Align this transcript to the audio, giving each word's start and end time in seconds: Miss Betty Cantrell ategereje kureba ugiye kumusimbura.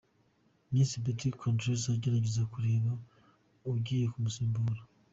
Miss 0.71 0.91
Betty 1.03 1.29
Cantrell 1.39 1.81
ategereje 1.83 2.41
kureba 2.53 2.91
ugiye 3.71 4.05
kumusimbura. 4.11 4.81